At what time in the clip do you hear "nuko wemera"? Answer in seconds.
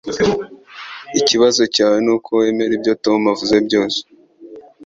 2.05-2.71